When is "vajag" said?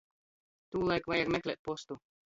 1.13-1.33